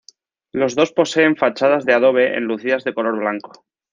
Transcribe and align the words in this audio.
Los 0.51 0.73
dos 0.73 0.91
poseen 0.93 1.35
fachadas 1.37 1.85
de 1.85 1.93
adobe 1.93 2.35
enlucidas 2.35 2.83
de 2.83 2.95
color 2.95 3.17
blanco. 3.19 3.65